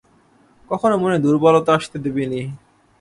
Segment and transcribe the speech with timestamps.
[0.71, 2.41] কখনও মনে দুর্বলতা আসতে দিবিনি।